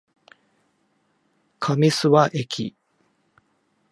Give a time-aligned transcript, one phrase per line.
[1.59, 2.75] 上諏訪駅